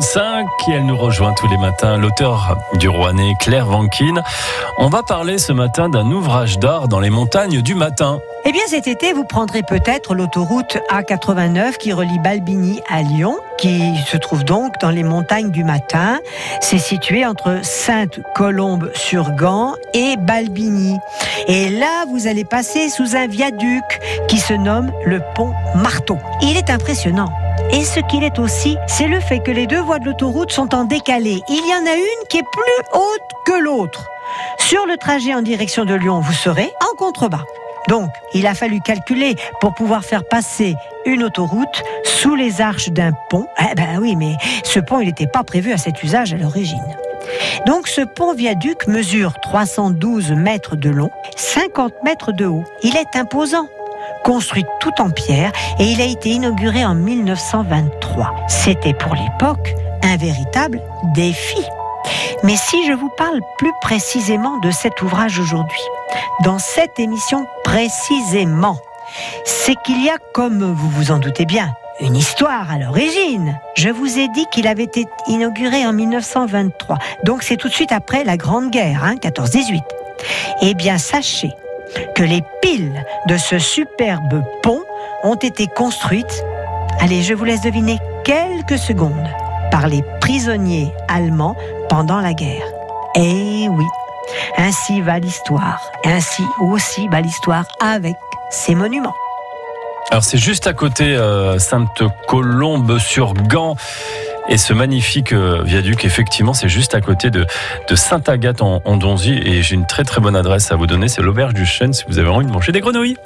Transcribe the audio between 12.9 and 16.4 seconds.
Lyon, qui se trouve donc dans les montagnes du matin.